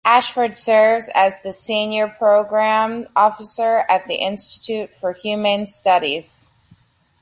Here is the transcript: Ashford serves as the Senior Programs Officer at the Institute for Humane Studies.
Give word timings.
Ashford 0.03 0.57
serves 0.57 1.09
as 1.09 1.41
the 1.41 1.53
Senior 1.53 2.07
Programs 2.07 3.05
Officer 3.15 3.85
at 3.87 4.07
the 4.07 4.15
Institute 4.15 4.91
for 4.91 5.11
Humane 5.13 5.67
Studies. 5.67 6.49